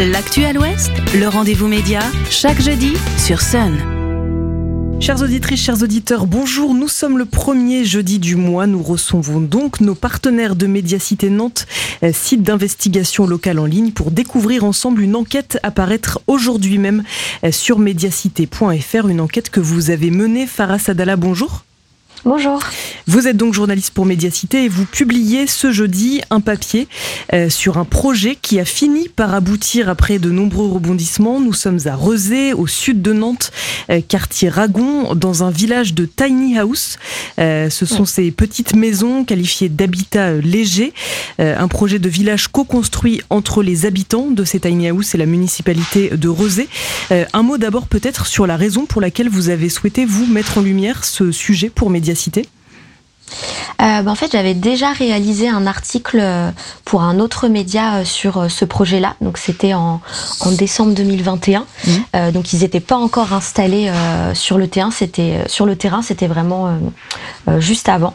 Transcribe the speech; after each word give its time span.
L'actu 0.00 0.44
à 0.44 0.52
l'Ouest, 0.52 0.90
le 1.14 1.28
rendez-vous 1.28 1.68
média, 1.68 2.00
chaque 2.28 2.60
jeudi 2.60 2.94
sur 3.16 3.40
Sun. 3.40 3.78
Chères 4.98 5.22
auditrices, 5.22 5.62
chers 5.62 5.84
auditeurs, 5.84 6.26
bonjour. 6.26 6.74
Nous 6.74 6.88
sommes 6.88 7.16
le 7.16 7.26
premier 7.26 7.84
jeudi 7.84 8.18
du 8.18 8.34
mois. 8.34 8.66
Nous 8.66 8.82
recevons 8.82 9.38
donc 9.38 9.80
nos 9.80 9.94
partenaires 9.94 10.56
de 10.56 10.66
Médiacité 10.66 11.30
Nantes, 11.30 11.68
euh, 12.02 12.10
site 12.12 12.42
d'investigation 12.42 13.24
locale 13.24 13.60
en 13.60 13.66
ligne, 13.66 13.92
pour 13.92 14.10
découvrir 14.10 14.64
ensemble 14.64 15.00
une 15.00 15.14
enquête 15.14 15.60
à 15.62 15.70
paraître 15.70 16.20
aujourd'hui 16.26 16.78
même 16.78 17.04
euh, 17.44 17.52
sur 17.52 17.78
médiacité.fr. 17.78 19.06
Une 19.06 19.20
enquête 19.20 19.48
que 19.48 19.60
vous 19.60 19.90
avez 19.90 20.10
menée. 20.10 20.48
Farah 20.48 20.80
Sadala, 20.80 21.14
bonjour. 21.14 21.64
Bonjour. 22.24 22.58
Vous 23.06 23.28
êtes 23.28 23.36
donc 23.36 23.52
journaliste 23.52 23.92
pour 23.92 24.06
Médiacité 24.06 24.64
et 24.64 24.68
vous 24.68 24.86
publiez 24.86 25.46
ce 25.46 25.70
jeudi 25.70 26.22
un 26.30 26.40
papier 26.40 26.88
euh, 27.34 27.50
sur 27.50 27.76
un 27.76 27.84
projet 27.84 28.36
qui 28.40 28.58
a 28.58 28.64
fini 28.64 29.08
par 29.08 29.34
aboutir 29.34 29.90
après 29.90 30.18
de 30.18 30.30
nombreux 30.30 30.68
rebondissements. 30.68 31.38
Nous 31.38 31.52
sommes 31.52 31.80
à 31.84 31.94
Rezé, 31.94 32.54
au 32.54 32.66
sud 32.66 33.02
de 33.02 33.12
Nantes, 33.12 33.52
euh, 33.90 34.00
quartier 34.06 34.48
Ragon, 34.48 35.14
dans 35.14 35.44
un 35.44 35.50
village 35.50 35.92
de 35.92 36.06
tiny 36.06 36.58
house. 36.58 36.98
Euh, 37.38 37.68
ce 37.68 37.84
sont 37.84 38.06
ces 38.06 38.30
petites 38.30 38.74
maisons 38.74 39.24
qualifiées 39.24 39.68
d'habitat 39.68 40.34
léger. 40.34 40.92
un 41.38 41.68
projet 41.68 41.98
de 41.98 42.08
village 42.08 42.48
co-construit 42.48 43.20
entre 43.28 43.62
les 43.62 43.86
habitants 43.86 44.30
de 44.30 44.44
ces 44.44 44.60
tiny 44.60 44.88
house 44.88 45.14
et 45.14 45.18
la 45.18 45.26
municipalité 45.26 46.10
de 46.10 46.28
Rezé. 46.28 46.68
un 47.10 47.42
mot 47.42 47.58
d'abord 47.58 47.86
peut-être 47.86 48.26
sur 48.26 48.46
la 48.46 48.56
raison 48.56 48.86
pour 48.86 49.00
laquelle 49.00 49.28
vous 49.28 49.48
avez 49.48 49.68
souhaité 49.68 50.04
vous 50.04 50.26
mettre 50.26 50.58
en 50.58 50.62
lumière 50.62 51.04
ce 51.04 51.32
sujet 51.32 51.70
pour 51.70 51.90
Médiacité 51.90 52.14
cité 52.14 52.48
euh, 53.82 54.02
bah, 54.02 54.10
en 54.10 54.14
fait, 54.14 54.32
j'avais 54.32 54.54
déjà 54.54 54.92
réalisé 54.92 55.48
un 55.48 55.66
article 55.66 56.18
euh, 56.20 56.50
pour 56.84 57.02
un 57.02 57.18
autre 57.18 57.48
média 57.48 57.96
euh, 57.96 58.04
sur 58.04 58.50
ce 58.50 58.64
projet-là. 58.64 59.16
Donc, 59.20 59.38
c'était 59.38 59.74
en, 59.74 60.00
décembre 60.52 60.94
2021. 60.94 61.66
Mmh. 61.86 62.30
donc, 62.30 62.52
ils 62.52 62.60
n'étaient 62.60 62.80
pas 62.80 62.96
encore 62.96 63.32
installés 63.32 63.90
sur 64.34 64.58
le 64.58 64.68
terrain. 64.68 64.90
C'était 64.90 65.38
sur 65.46 65.66
le 65.66 65.74
terrain, 65.74 66.02
c'était 66.02 66.26
vraiment 66.26 66.78
juste 67.58 67.88
avant. 67.88 68.14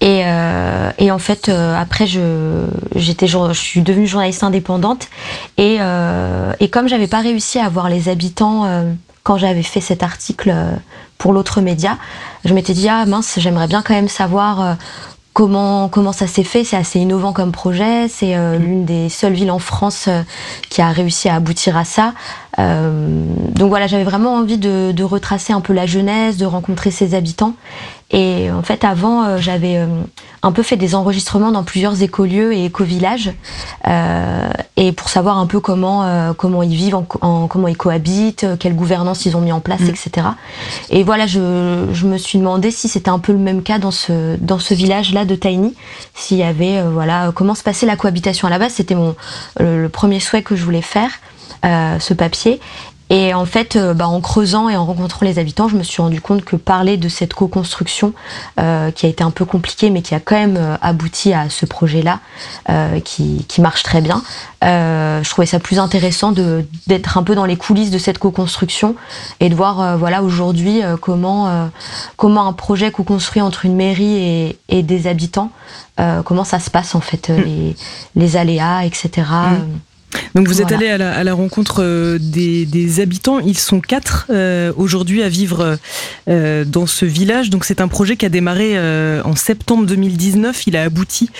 Et, 0.00 0.22
en 0.26 1.18
fait, 1.18 1.48
après, 1.48 2.06
je 2.06 2.66
j'étais, 2.94 3.26
je 3.26 3.52
suis 3.54 3.80
devenue 3.80 4.06
journaliste 4.06 4.42
indépendante. 4.42 5.08
Et, 5.56 5.78
et 6.60 6.68
comme 6.68 6.88
j'avais 6.88 7.06
pas 7.06 7.20
réussi 7.20 7.58
à 7.58 7.68
voir 7.68 7.88
les 7.88 8.08
habitants 8.08 8.66
quand 9.28 9.36
j'avais 9.36 9.62
fait 9.62 9.82
cet 9.82 10.02
article 10.02 10.50
euh, 10.54 10.72
pour 11.18 11.34
l'autre 11.34 11.60
média, 11.60 11.98
je 12.46 12.54
m'étais 12.54 12.72
dit 12.72 12.88
ah 12.88 13.04
mince, 13.04 13.34
j'aimerais 13.36 13.66
bien 13.66 13.82
quand 13.82 13.92
même 13.92 14.08
savoir 14.08 14.62
euh, 14.62 14.74
comment 15.34 15.90
comment 15.90 16.12
ça 16.12 16.26
s'est 16.26 16.44
fait. 16.44 16.64
C'est 16.64 16.78
assez 16.78 16.98
innovant 16.98 17.34
comme 17.34 17.52
projet. 17.52 18.08
C'est 18.08 18.34
euh, 18.34 18.58
mmh. 18.58 18.62
l'une 18.62 18.84
des 18.86 19.10
seules 19.10 19.34
villes 19.34 19.50
en 19.50 19.58
France 19.58 20.08
qui 20.70 20.80
a 20.80 20.88
réussi 20.88 21.28
à 21.28 21.34
aboutir 21.34 21.76
à 21.76 21.84
ça. 21.84 22.14
donc 22.56 23.68
voilà, 23.68 23.86
j'avais 23.86 24.02
vraiment 24.02 24.36
envie 24.36 24.56
de, 24.56 24.92
de, 24.92 25.04
retracer 25.04 25.52
un 25.52 25.60
peu 25.60 25.74
la 25.74 25.84
jeunesse, 25.84 26.38
de 26.38 26.46
rencontrer 26.46 26.90
ses 26.90 27.14
habitants. 27.14 27.52
Et 28.10 28.50
en 28.50 28.62
fait, 28.62 28.82
avant, 28.82 29.36
j'avais 29.36 29.86
un 30.42 30.52
peu 30.52 30.62
fait 30.62 30.78
des 30.78 30.94
enregistrements 30.94 31.52
dans 31.52 31.62
plusieurs 31.64 32.02
écolieux 32.02 32.54
et 32.54 32.64
éco-villages, 32.64 33.32
et 34.80 34.92
pour 34.92 35.08
savoir 35.08 35.38
un 35.38 35.46
peu 35.46 35.58
comment 35.58 36.32
comment 36.34 36.62
ils 36.62 36.76
vivent, 36.76 36.94
en, 36.94 37.48
comment 37.48 37.68
ils 37.68 37.76
cohabitent, 37.76 38.46
quelle 38.60 38.74
gouvernance 38.74 39.26
ils 39.26 39.36
ont 39.36 39.40
mis 39.40 39.50
en 39.50 39.60
place, 39.60 39.80
mm. 39.80 39.88
etc. 39.88 40.26
Et 40.90 41.02
voilà, 41.02 41.26
je, 41.26 41.86
je, 41.92 42.06
me 42.06 42.16
suis 42.16 42.38
demandé 42.38 42.70
si 42.70 42.88
c'était 42.88 43.10
un 43.10 43.18
peu 43.18 43.32
le 43.32 43.38
même 43.38 43.62
cas 43.62 43.78
dans 43.78 43.90
ce 43.90 44.36
dans 44.36 44.60
ce 44.60 44.74
village-là 44.74 45.24
de 45.24 45.34
Tiny, 45.34 45.74
s'il 46.14 46.38
y 46.38 46.44
avait 46.44 46.82
voilà 46.82 47.32
comment 47.34 47.56
se 47.56 47.64
passait 47.64 47.86
la 47.86 47.96
cohabitation 47.96 48.46
à 48.46 48.50
la 48.50 48.58
base. 48.58 48.74
C'était 48.74 48.94
mon 48.94 49.16
le, 49.58 49.82
le, 49.82 49.88
premier 49.88 50.20
souhait 50.20 50.42
que 50.42 50.54
je 50.54 50.64
voulais 50.64 50.82
faire. 50.82 51.10
Euh, 51.64 51.98
ce 51.98 52.14
papier 52.14 52.60
et 53.10 53.32
en 53.32 53.46
fait, 53.46 53.76
euh, 53.76 53.94
bah, 53.94 54.06
en 54.06 54.20
creusant 54.20 54.68
et 54.68 54.76
en 54.76 54.84
rencontrant 54.84 55.24
les 55.24 55.38
habitants, 55.38 55.68
je 55.68 55.76
me 55.76 55.82
suis 55.82 56.02
rendu 56.02 56.20
compte 56.20 56.44
que 56.44 56.56
parler 56.56 56.96
de 56.96 57.08
cette 57.08 57.32
co-construction, 57.32 58.12
euh, 58.60 58.90
qui 58.90 59.06
a 59.06 59.08
été 59.08 59.24
un 59.24 59.30
peu 59.30 59.44
compliquée, 59.44 59.90
mais 59.90 60.02
qui 60.02 60.14
a 60.14 60.20
quand 60.20 60.36
même 60.36 60.56
euh, 60.58 60.76
abouti 60.82 61.32
à 61.32 61.48
ce 61.48 61.64
projet-là, 61.64 62.20
qui, 63.04 63.44
qui, 63.48 63.60
marche 63.60 63.82
très 63.82 64.00
bien, 64.00 64.22
je 64.62 65.28
trouvais 65.28 65.46
ça 65.46 65.58
plus 65.58 65.78
intéressant 65.78 66.32
d'être 66.86 67.16
un 67.18 67.22
peu 67.22 67.34
dans 67.34 67.44
les 67.44 67.56
coulisses 67.56 67.90
de 67.90 67.98
cette 67.98 68.18
co-construction 68.18 68.94
et 69.40 69.48
de 69.48 69.54
voir, 69.54 69.96
voilà, 69.96 70.22
aujourd'hui 70.22 70.82
comment 71.00 71.70
comment 72.16 72.46
un 72.46 72.52
projet 72.52 72.90
co-construit 72.90 73.42
entre 73.42 73.64
une 73.64 73.74
mairie 73.74 74.16
et, 74.16 74.58
et 74.68 74.82
des 74.82 75.06
habitants, 75.06 75.50
comment 76.24 76.44
ça 76.44 76.60
se 76.60 76.70
passe 76.70 76.94
en 76.94 77.00
fait, 77.00 77.30
mm. 77.30 77.42
les, 77.42 77.76
les 78.16 78.36
aléas, 78.36 78.84
etc. 78.84 79.22
Donc 80.34 80.48
vous 80.48 80.60
êtes 80.60 80.72
allé 80.72 80.88
à 80.88 81.24
la, 81.24 81.34
rencontre 81.34 81.82
euh, 81.82 82.18
des, 82.20 83.00
habitants. 83.00 83.40
Ils 83.40 83.58
sont 83.58 83.80
quatre 83.80 84.26
euh, 84.30 84.72
aujourd'hui 84.76 85.22
à 85.22 85.28
vivre 85.28 85.78
euh, 86.28 86.64
dans 86.64 86.86
ce 86.86 87.04
village. 87.04 87.50
Donc 87.50 87.64
c'est 87.64 87.80
un 87.80 87.88
projet 87.88 88.16
qui 88.16 88.26
a 88.26 88.28
démarré 88.28 88.78
en 89.22 89.36
septembre 89.36 89.86
2019. 89.86 90.66
Il 90.66 90.76
a 90.76 90.84
abouti 90.84 91.30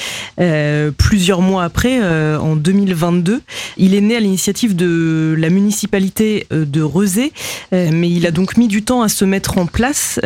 plusieurs 0.96 1.42
mois 1.42 1.64
après, 1.64 2.00
en 2.36 2.56
2022. 2.56 3.40
Il 3.76 3.94
est 3.94 4.00
né 4.00 4.16
à 4.16 4.20
l'initiative 4.20 4.76
de 4.76 5.34
la 5.38 5.50
municipalité 5.50 6.46
de 6.50 6.82
Rezé, 6.82 7.32
mais 7.72 8.10
il 8.10 8.26
a 8.26 8.30
donc 8.30 8.56
mis 8.56 8.68
du 8.68 8.82
temps 8.82 9.02
à 9.02 9.08
se 9.08 9.24
mettre 9.24 9.58
en 9.58 9.66
place, 9.66 10.20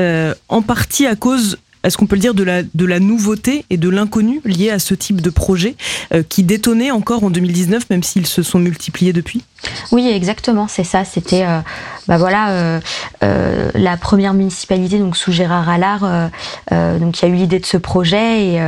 en 0.49 0.63
partie 0.63 1.07
à 1.07 1.17
cause 1.17 1.59
est-ce 1.85 1.97
qu'on 1.97 2.07
peut 2.07 2.17
le 2.17 2.21
dire, 2.21 2.35
de 2.35 2.45
la, 2.45 2.63
de 2.63 2.85
la 2.85 3.01
nouveauté 3.01 3.65
et 3.71 3.77
de 3.77 3.89
l'inconnu 3.89 4.41
lié 4.45 4.71
à 4.71 4.79
ce 4.79 4.95
type 4.95 5.21
de 5.21 5.31
projet 5.31 5.75
euh, 6.15 6.23
qui 6.29 6.45
détonnait 6.45 6.91
encore 6.91 7.25
en 7.25 7.31
2019, 7.31 7.91
même 7.91 8.03
s'ils 8.03 8.27
se 8.27 8.43
sont 8.43 8.59
multipliés 8.59 9.13
depuis? 9.13 9.43
Oui, 9.91 10.09
exactement, 10.09 10.69
c'est 10.69 10.85
ça. 10.85 11.05
C'était 11.05 11.45
euh, 11.45 11.61
bah 12.09 12.19
voilà, 12.19 12.81
euh, 13.23 13.71
la 13.75 13.97
première 13.97 14.35
municipalité 14.35 14.99
donc 14.99 15.17
sous 15.17 15.33
Gérard 15.33 15.69
Allard 15.69 16.31
donc, 16.71 17.15
qui 17.15 17.25
a 17.25 17.29
eu 17.29 17.35
l'idée 17.35 17.61
de 17.61 17.67
ce 17.67 17.77
projet 17.77 18.47
et, 18.47 18.61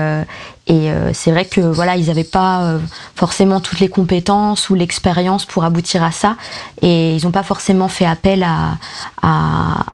et 0.69 0.91
c'est 1.12 1.32
vrai 1.32 1.44
que 1.44 1.60
voilà, 1.60 1.96
ils 1.96 2.06
n'avaient 2.06 2.22
pas 2.22 2.78
forcément 3.16 3.60
toutes 3.60 3.81
les 3.81 3.88
compétences 3.88 4.70
ou 4.70 4.76
l'expérience 4.76 5.46
pour 5.46 5.64
aboutir 5.64 6.04
à 6.04 6.12
ça, 6.12 6.36
et 6.81 7.16
ils 7.16 7.25
n'ont 7.25 7.32
pas 7.32 7.42
forcément 7.42 7.88
fait 7.88 8.06
appel 8.06 8.44
à, 8.44 8.78
à, 9.20 9.86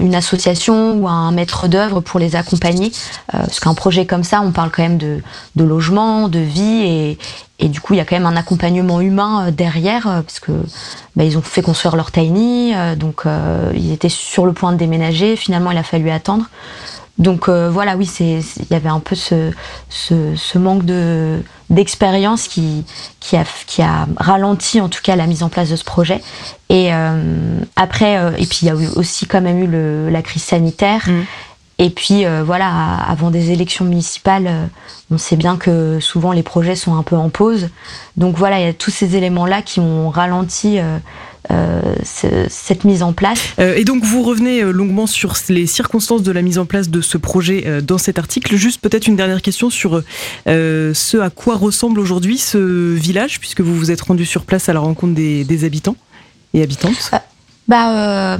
une 0.00 0.14
association 0.14 0.94
ou 0.96 1.08
à 1.08 1.12
un 1.12 1.32
maître 1.32 1.68
d'œuvre 1.68 2.00
pour 2.00 2.20
les 2.20 2.36
accompagner. 2.36 2.92
Euh, 3.34 3.38
parce 3.38 3.60
qu'un 3.60 3.74
projet 3.74 4.06
comme 4.06 4.24
ça, 4.24 4.40
on 4.40 4.52
parle 4.52 4.70
quand 4.70 4.82
même 4.82 4.98
de, 4.98 5.22
logement, 5.56 6.28
de 6.28 6.38
vie, 6.38 7.18
et, 7.58 7.68
du 7.68 7.80
coup, 7.80 7.94
il 7.94 7.96
y 7.96 8.00
a 8.00 8.04
quand 8.04 8.16
même 8.16 8.26
un 8.26 8.36
accompagnement 8.36 9.00
humain 9.00 9.46
euh, 9.46 9.50
derrière, 9.50 10.06
euh, 10.06 10.22
parce 10.22 10.40
que 10.40 10.52
bah, 11.16 11.24
ils 11.24 11.38
ont 11.38 11.42
fait 11.42 11.62
construire 11.62 11.96
leur 11.96 12.12
tiny, 12.12 12.74
donc 12.96 13.22
ils 13.74 13.92
étaient 13.92 14.10
sur 14.10 14.44
le 14.44 14.52
point 14.52 14.72
de 14.72 14.76
déménager. 14.76 15.34
Finalement, 15.34 15.70
il 15.70 15.78
a 15.78 15.82
fallu 15.82 16.10
attendre. 16.10 16.44
Donc 17.18 17.48
voilà, 17.48 17.96
oui, 17.96 18.10
il 18.20 18.42
y 18.70 18.74
avait 18.74 18.88
un 18.88 19.00
peu 19.00 19.14
ce, 19.14 19.50
ce, 19.88 20.58
manque 20.58 20.84
de 20.84 21.40
d'expérience 21.70 22.46
qui, 22.46 22.84
qui, 23.20 23.36
a, 23.36 23.44
qui 23.66 23.82
a 23.82 24.06
ralenti 24.16 24.80
en 24.80 24.88
tout 24.88 25.00
cas 25.02 25.16
la 25.16 25.26
mise 25.26 25.42
en 25.42 25.48
place 25.48 25.68
de 25.70 25.76
ce 25.76 25.84
projet. 25.84 26.22
Et 26.68 26.92
euh, 26.92 27.60
après, 27.74 28.18
euh, 28.18 28.30
et 28.36 28.46
puis 28.46 28.60
il 28.62 28.66
y 28.66 28.70
a 28.70 28.74
aussi 28.96 29.26
quand 29.26 29.40
même 29.40 29.62
eu 29.62 29.66
le, 29.66 30.08
la 30.10 30.22
crise 30.22 30.42
sanitaire. 30.42 31.02
Mm. 31.06 31.22
Et 31.78 31.90
puis 31.90 32.24
euh, 32.24 32.42
voilà, 32.44 32.70
avant 33.06 33.30
des 33.30 33.50
élections 33.50 33.84
municipales, 33.84 34.70
on 35.10 35.18
sait 35.18 35.36
bien 35.36 35.56
que 35.56 35.98
souvent 36.00 36.32
les 36.32 36.42
projets 36.42 36.76
sont 36.76 36.96
un 36.96 37.02
peu 37.02 37.16
en 37.16 37.28
pause. 37.28 37.68
Donc 38.16 38.36
voilà, 38.36 38.60
il 38.60 38.64
y 38.64 38.68
a 38.68 38.72
tous 38.72 38.90
ces 38.90 39.16
éléments-là 39.16 39.62
qui 39.62 39.80
ont 39.80 40.08
ralenti 40.08 40.78
euh, 41.50 41.80
cette 42.48 42.84
mise 42.84 43.02
en 43.02 43.12
place. 43.12 43.38
Euh, 43.58 43.74
et 43.76 43.84
donc 43.84 44.04
vous 44.04 44.22
revenez 44.22 44.62
euh, 44.62 44.70
longuement 44.70 45.06
sur 45.06 45.34
les 45.48 45.66
circonstances 45.66 46.22
de 46.22 46.32
la 46.32 46.42
mise 46.42 46.58
en 46.58 46.66
place 46.66 46.88
de 46.88 47.00
ce 47.00 47.18
projet 47.18 47.80
dans 47.82 47.98
cet 47.98 48.18
article. 48.18 48.56
Juste 48.56 48.80
peut-être 48.80 49.06
une 49.06 49.16
dernière 49.16 49.42
question 49.42 49.70
sur 49.70 50.02
ce 50.46 51.20
à 51.20 51.30
quoi 51.30 51.56
ressemble 51.56 52.00
aujourd'hui 52.00 52.38
ce 52.38 52.94
village, 52.94 53.40
puisque 53.40 53.60
vous 53.60 53.74
vous 53.74 53.90
êtes 53.90 54.00
rendu 54.00 54.24
sur 54.24 54.44
place 54.44 54.68
à 54.68 54.72
la 54.72 54.80
rencontre 54.80 55.14
des, 55.14 55.64
habitants 55.64 55.96
et 56.54 56.62
habitantes. 56.62 57.10
Bah, 57.68 58.38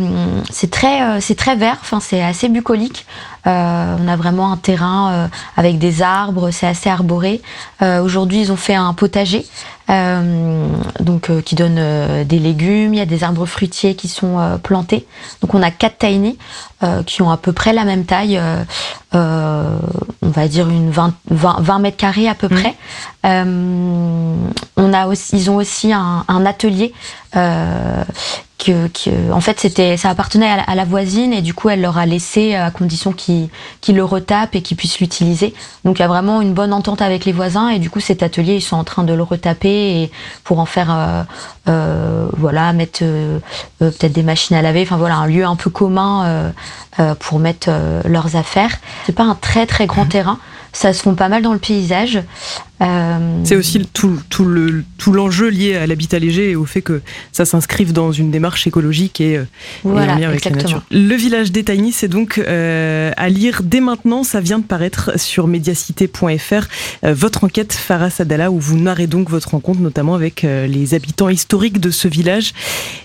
c'est 0.51 0.71
très, 0.71 1.21
c'est 1.21 1.35
très 1.35 1.57
vert. 1.57 1.79
Enfin, 1.81 2.01
c'est 2.01 2.23
assez 2.23 2.49
bucolique. 2.49 3.07
on 3.45 3.51
a 4.09 4.17
vraiment 4.17 4.53
un 4.53 4.57
terrain 4.57 5.29
avec 5.57 5.79
des 5.79 6.03
arbres. 6.03 6.51
C'est 6.51 6.67
assez 6.67 6.89
arboré. 6.89 7.43
Aujourd'hui, 7.81 8.43
ils 8.43 8.53
ont 8.53 8.57
fait 8.57 8.75
un 8.75 8.93
potager 8.95 9.45
euh, 9.89 10.67
donc 10.99 11.31
euh, 11.31 11.41
qui 11.41 11.55
donne 11.55 11.77
euh, 11.79 12.25
des 12.25 12.41
légumes. 12.41 12.93
Il 12.95 12.99
y 12.99 13.03
a 13.03 13.07
des 13.07 13.23
arbres 13.23 13.47
fruitiers 13.47 13.95
qui 13.95 14.09
sont 14.09 14.59
plantés. 14.63 15.07
Donc 15.43 15.55
on 15.55 15.63
a 15.63 15.71
quatre 15.71 15.99
tiny 15.99 16.39
qui 17.07 17.23
ont 17.23 17.31
à 17.31 17.39
peu 17.39 17.53
près 17.53 17.73
la 17.73 17.85
même 17.85 18.05
taille, 18.05 18.39
on 19.13 19.79
va 20.23 20.49
dire 20.49 20.69
une 20.69 20.91
20, 20.91 21.15
20, 21.31 21.79
mètres 21.79 21.97
carrés 21.97 22.29
à 22.29 22.35
peu 22.35 22.49
près. 22.49 22.75
on 23.25 24.93
a 24.93 25.07
aussi, 25.07 25.37
ils 25.37 25.51
ont 25.51 25.57
aussi 25.57 25.93
un, 25.95 26.25
un 26.29 26.45
atelier 26.45 26.93
que, 28.59 28.89
en 29.33 29.41
fait, 29.41 29.61
c'était, 29.61 29.97
ça 29.97 30.11
appartenait 30.11 30.49
à 30.67 30.75
la, 30.75 30.85
voisine 30.85 31.33
et 31.33 31.43
du 31.43 31.53
coup, 31.53 31.69
elle 31.69 31.81
leur 31.81 31.99
a 31.99 32.07
laissé 32.07 32.55
à 32.55 32.71
condition 32.71 33.13
qu'ils 33.13 33.51
le 33.89 34.05
retapent 34.05 34.55
et 34.55 34.63
qu'ils 34.63 34.77
puissent 34.77 35.01
l'utiliser. 35.01 35.55
Donc, 35.85 35.99
il 35.99 36.03
y 36.03 36.05
a 36.05 36.09
vraiment 36.09 36.41
une 36.41 36.55
bonne 36.55 36.73
entente 36.73 37.03
avec 37.03 37.25
les 37.25 37.33
voisins 37.33 37.69
et 37.69 37.79
du 37.79 37.91
coup, 37.91 38.01
cet 38.01 38.23
atelier, 38.23 38.57
ils 38.57 38.63
sont 38.63 38.77
en 38.77 38.85
train 38.85 39.05
de 39.05 39.13
le 39.13 39.23
retaper 39.23 40.03
et 40.03 40.11
pour 40.43 40.59
en 40.59 40.67
faire, 40.67 40.91
euh, 40.91 41.23
euh, 41.69 42.29
voilà, 42.37 42.73
mettre 42.73 43.01
euh, 43.03 43.39
peut-être 43.79 44.13
des 44.13 44.23
machines 44.23 44.57
à 44.57 44.63
laver. 44.63 44.83
Enfin 44.83 44.97
voilà, 44.97 45.17
un 45.17 45.27
lieu 45.27 45.45
un 45.45 45.57
peu 45.57 45.71
commun 45.71 46.53
pour 47.21 47.39
mettre 47.39 47.71
leurs 48.05 48.37
affaires. 48.37 48.79
C'est 49.05 49.15
pas 49.15 49.25
un 49.25 49.35
très 49.35 49.67
très 49.67 49.87
grand 49.87 50.07
mmh. 50.07 50.09
terrain 50.09 50.39
ça 50.77 50.93
se 50.93 51.03
font 51.03 51.15
pas 51.15 51.31
mal 51.31 51.43
dans 51.43 51.55
le 51.55 51.59
paysage. 51.59 52.21
Euh, 52.83 53.41
c'est 53.45 53.57
aussi 53.57 53.89
tout, 53.95 54.21
tout, 54.29 54.45
le, 54.45 54.85
tout 54.99 55.11
l'enjeu 55.11 55.49
lié 55.49 55.75
à 55.75 55.87
l'habitat 55.87 56.19
léger 56.19 56.51
et 56.51 56.57
au 56.57 56.67
fait 56.67 56.83
que 56.83 57.01
ça 57.33 57.47
s'inscrive 57.47 57.95
dans 57.95 58.13
une 58.13 58.31
démarche 58.31 58.67
écologique 58.67 59.23
et, 59.23 59.39
euh, 59.39 59.45
voilà, 59.85 60.13
avec 60.13 60.45
la 60.45 60.51
nature. 60.51 60.83
Le 60.91 61.15
village 61.15 61.51
des 61.51 61.65
Tiny, 61.65 61.93
c'est 61.93 62.09
donc 62.09 62.37
euh, 62.37 63.11
à 63.17 63.31
lire 63.31 63.63
dès 63.65 63.81
maintenant. 63.81 64.23
Ça 64.23 64.43
vient 64.43 64.59
de 64.59 64.65
paraître 64.65 65.19
sur 65.19 65.47
mediacité.fr. 65.47 66.69
votre 67.05 67.45
enquête, 67.45 67.73
Farah 67.73 68.11
Sadala, 68.11 68.51
où 68.51 68.61
vous 68.61 68.77
narrez 68.79 69.07
donc 69.07 69.31
votre 69.31 69.53
rencontre, 69.53 69.81
notamment 69.81 70.15
avec 70.15 70.43
les 70.43 70.93
habitants 70.93 71.31
historiques 71.31 71.81
de 71.81 71.91
ce 71.91 72.07
village 72.07 72.53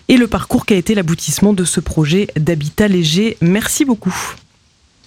et 0.10 0.18
le 0.18 0.28
parcours 0.28 0.66
qui 0.66 0.74
a 0.74 0.78
été 0.78 0.94
l'aboutissement 0.94 1.54
de 1.54 1.64
ce 1.64 1.80
projet 1.80 2.28
d'habitat 2.36 2.90
léger. 2.90 3.38
Merci 3.40 3.86
beaucoup. 3.86 4.36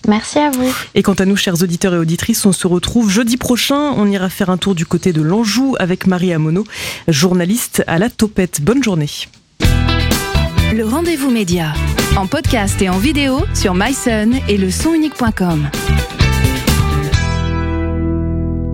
Merci 0.09 0.39
à 0.39 0.51
vous. 0.51 0.75
Et 0.95 1.03
quant 1.03 1.15
à 1.15 1.25
nous, 1.25 1.37
chers 1.37 1.63
auditeurs 1.63 1.95
et 1.95 1.99
auditrices, 1.99 2.45
on 2.47 2.53
se 2.53 2.67
retrouve 2.67 3.11
jeudi 3.11 3.37
prochain. 3.37 3.93
On 3.97 4.11
ira 4.11 4.29
faire 4.29 4.51
un 4.51 4.57
tour 4.57 4.75
du 4.75 4.87
côté 4.87 5.13
de 5.13 5.23
l'Anjou 5.23 5.77
avec 5.79 6.07
Marie 6.07 6.33
Amono, 6.33 6.65
journaliste 7.09 7.83
à 7.87 7.99
la 7.99 8.11
Topette. 8.11 8.61
Bonne 8.61 8.83
journée. 8.83 9.11
Le 10.75 10.85
rendez-vous 10.85 11.31
média, 11.31 11.73
en 12.17 12.27
podcast 12.27 12.81
et 12.83 12.89
en 12.89 12.99
vidéo 12.99 13.41
sur 13.55 13.75
myson 13.75 14.33
et 14.49 14.57
le 14.57 14.71
sonunique.com. 14.71 15.69